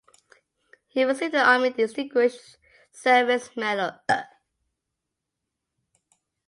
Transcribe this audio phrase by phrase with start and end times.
[0.87, 2.57] He received the Army Distinguished
[2.91, 3.99] Service Medal.